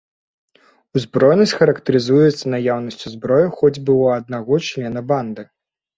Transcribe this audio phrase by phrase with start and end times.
[0.99, 5.43] Узброенасць характарызуецца наяўнасцю зброі хоць бы ў аднаго члена банды.